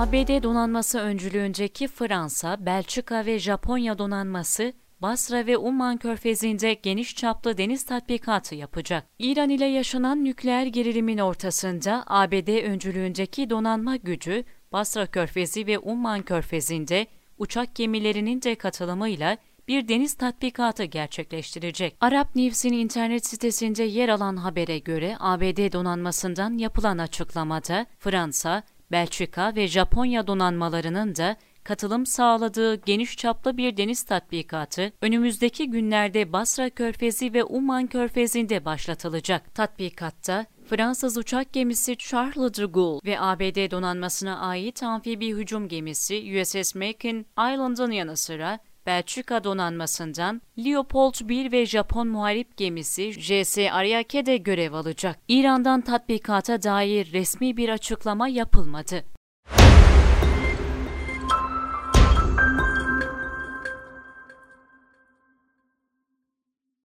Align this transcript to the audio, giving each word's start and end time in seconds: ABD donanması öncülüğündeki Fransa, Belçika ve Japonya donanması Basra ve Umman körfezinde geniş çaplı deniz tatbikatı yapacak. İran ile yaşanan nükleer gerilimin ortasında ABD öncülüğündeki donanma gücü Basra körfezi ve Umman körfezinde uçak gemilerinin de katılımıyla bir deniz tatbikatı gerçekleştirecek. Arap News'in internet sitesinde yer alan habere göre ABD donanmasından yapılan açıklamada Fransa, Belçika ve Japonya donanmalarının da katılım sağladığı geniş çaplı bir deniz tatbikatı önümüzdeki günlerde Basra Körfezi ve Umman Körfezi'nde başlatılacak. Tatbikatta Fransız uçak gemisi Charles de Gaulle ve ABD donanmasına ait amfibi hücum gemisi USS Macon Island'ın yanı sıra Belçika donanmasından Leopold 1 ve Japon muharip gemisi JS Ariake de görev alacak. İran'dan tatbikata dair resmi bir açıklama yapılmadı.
ABD 0.00 0.42
donanması 0.42 0.98
öncülüğündeki 0.98 1.88
Fransa, 1.88 2.66
Belçika 2.66 3.26
ve 3.26 3.38
Japonya 3.38 3.98
donanması 3.98 4.72
Basra 5.02 5.46
ve 5.46 5.56
Umman 5.56 5.96
körfezinde 5.96 6.74
geniş 6.74 7.16
çaplı 7.16 7.58
deniz 7.58 7.84
tatbikatı 7.84 8.54
yapacak. 8.54 9.06
İran 9.18 9.50
ile 9.50 9.64
yaşanan 9.64 10.24
nükleer 10.24 10.66
gerilimin 10.66 11.18
ortasında 11.18 12.04
ABD 12.06 12.62
öncülüğündeki 12.64 13.50
donanma 13.50 13.96
gücü 13.96 14.44
Basra 14.72 15.06
körfezi 15.06 15.66
ve 15.66 15.78
Umman 15.78 16.22
körfezinde 16.22 17.06
uçak 17.38 17.74
gemilerinin 17.74 18.42
de 18.42 18.54
katılımıyla 18.54 19.36
bir 19.68 19.88
deniz 19.88 20.14
tatbikatı 20.14 20.84
gerçekleştirecek. 20.84 21.96
Arap 22.00 22.36
News'in 22.36 22.72
internet 22.72 23.26
sitesinde 23.26 23.82
yer 23.82 24.08
alan 24.08 24.36
habere 24.36 24.78
göre 24.78 25.16
ABD 25.18 25.72
donanmasından 25.72 26.58
yapılan 26.58 26.98
açıklamada 26.98 27.86
Fransa, 27.98 28.62
Belçika 28.92 29.54
ve 29.56 29.68
Japonya 29.68 30.26
donanmalarının 30.26 31.16
da 31.16 31.36
katılım 31.64 32.06
sağladığı 32.06 32.74
geniş 32.74 33.16
çaplı 33.16 33.56
bir 33.56 33.76
deniz 33.76 34.02
tatbikatı 34.02 34.92
önümüzdeki 35.02 35.70
günlerde 35.70 36.32
Basra 36.32 36.70
Körfezi 36.70 37.34
ve 37.34 37.44
Umman 37.44 37.86
Körfezi'nde 37.86 38.64
başlatılacak. 38.64 39.54
Tatbikatta 39.54 40.46
Fransız 40.70 41.16
uçak 41.16 41.52
gemisi 41.52 41.96
Charles 41.96 42.58
de 42.58 42.64
Gaulle 42.64 43.00
ve 43.04 43.20
ABD 43.20 43.70
donanmasına 43.70 44.38
ait 44.38 44.82
amfibi 44.82 45.28
hücum 45.28 45.68
gemisi 45.68 46.40
USS 46.40 46.74
Macon 46.74 47.24
Island'ın 47.32 47.90
yanı 47.90 48.16
sıra 48.16 48.58
Belçika 48.86 49.44
donanmasından 49.44 50.42
Leopold 50.58 51.28
1 51.28 51.52
ve 51.52 51.66
Japon 51.66 52.08
muharip 52.08 52.56
gemisi 52.56 53.12
JS 53.12 53.58
Ariake 53.58 54.26
de 54.26 54.36
görev 54.36 54.72
alacak. 54.72 55.18
İran'dan 55.28 55.80
tatbikata 55.80 56.62
dair 56.62 57.12
resmi 57.12 57.56
bir 57.56 57.68
açıklama 57.68 58.28
yapılmadı. 58.28 59.04